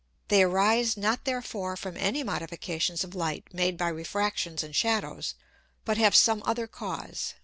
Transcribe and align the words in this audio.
They 0.29 0.41
arise 0.41 0.97
not 0.97 1.25
therefore 1.25 1.77
from 1.77 1.95
any 1.95 2.23
Modifications 2.23 3.03
of 3.03 3.13
Light 3.13 3.53
made 3.53 3.77
by 3.77 3.89
Refractions 3.89 4.63
and 4.63 4.75
Shadows, 4.75 5.35
but 5.85 5.97
have 5.99 6.15
some 6.15 6.41
other 6.43 6.65
Cause. 6.65 7.35